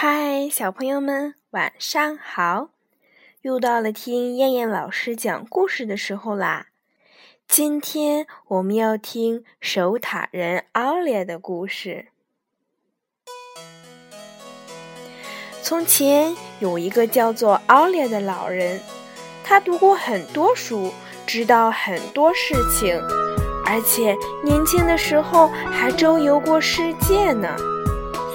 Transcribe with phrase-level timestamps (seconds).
[0.00, 2.68] 嗨，小朋友们，晚上好！
[3.42, 6.68] 又到了听燕燕老师讲故事的时候啦。
[7.48, 12.10] 今天我们要听守塔人奥列的故事。
[15.62, 18.80] 从前有一个叫做奥列的老人，
[19.42, 20.92] 他读过很多书，
[21.26, 22.96] 知道很多事情，
[23.66, 27.56] 而且年轻的时候还周游过世界呢。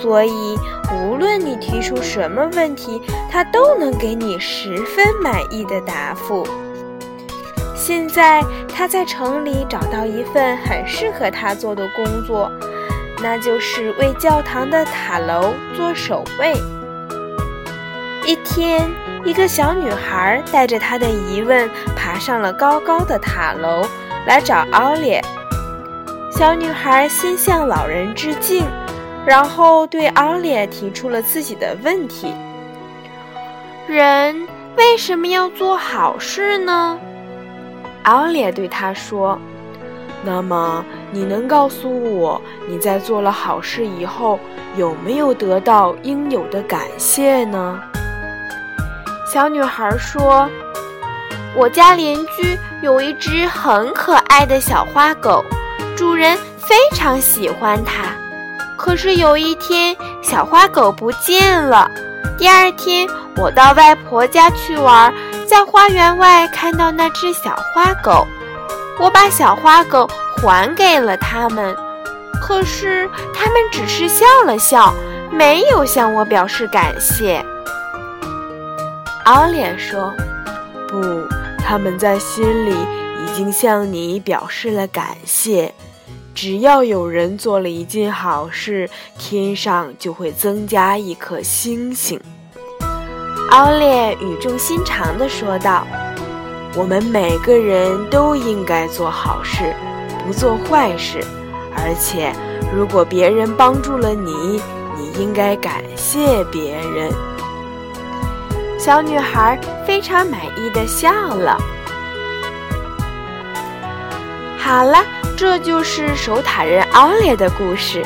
[0.00, 0.58] 所以，
[0.92, 3.00] 无论你提出什么问题，
[3.30, 6.46] 他都能给你十分满意的答复。
[7.74, 12.50] 现在，他在城里找到一份很适合他做的工作，
[13.22, 16.52] 那就是为教堂的塔楼做守卫。
[18.26, 18.90] 一天，
[19.24, 23.86] 一个小女孩带着她的疑问爬上了高高的塔楼，
[24.26, 25.20] 来找奥利。
[26.32, 28.66] 小女孩先向老人致敬。
[29.26, 32.32] 然后对奥列提出了自己的问题：
[33.88, 34.46] 人
[34.76, 36.96] 为什么要做好事呢？
[38.04, 39.36] 奥列对他说
[40.22, 44.38] ：“那么你能告诉我，你在做了好事以后
[44.76, 47.80] 有没有得到应有的感谢呢？”
[49.28, 50.48] 小女孩说
[51.56, 55.44] ：“我家邻居有一只很可爱的小花狗，
[55.96, 58.14] 主人非常喜欢它。”
[58.86, 61.90] 可是有一天，小花狗不见了。
[62.38, 63.04] 第二天，
[63.36, 65.12] 我到外婆家去玩，
[65.44, 68.24] 在花园外看到那只小花狗，
[69.00, 71.74] 我把小花狗还给了他们。
[72.40, 74.94] 可是他们只是笑了笑，
[75.32, 77.44] 没有向我表示感谢。
[79.24, 80.14] 奥莲说
[80.86, 81.26] ：“不，
[81.58, 85.74] 他们在心里已经向你表示了感谢。”
[86.36, 92.20] 只要有人做了一件好事，天上就会增加一颗星星。
[93.50, 95.86] 奥列语重心长地说道
[96.76, 99.74] ：“我们每个人都应该做好事，
[100.26, 101.24] 不做坏事。
[101.74, 102.34] 而且，
[102.70, 104.60] 如果别人帮助了你，
[104.94, 107.10] 你应该感谢别人。”
[108.78, 111.56] 小女孩非常满意的笑了。
[114.58, 115.02] 好了。
[115.36, 118.02] 这就是守塔人奥列的故事。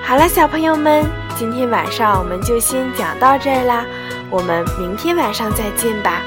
[0.00, 1.04] 好了，小朋友们，
[1.36, 3.84] 今天晚上我们就先讲到这儿啦，
[4.30, 6.22] 我们明天晚上再见吧，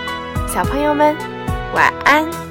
[0.45, 1.15] 小朋友们，
[1.73, 2.44] 晚安。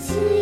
[0.00, 0.39] see.